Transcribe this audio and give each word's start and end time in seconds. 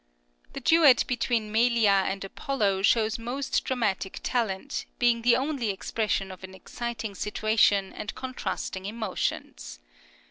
The 0.53 0.59
duet 0.59 1.03
between 1.05 1.51
Melia 1.51 2.05
and 2.07 2.23
Apollo 2.23 2.81
shows 2.81 3.19
most 3.19 3.63
dramatic 3.63 4.19
talent, 4.23 4.85
being 4.97 5.21
the 5.21 5.35
only 5.35 5.69
expression 5.69 6.31
of 6.31 6.43
an 6.43 6.55
exciting 6.55 7.13
situation 7.13 7.93
and 7.93 8.15
contrasting 8.15 8.87
emotions. 8.87 9.77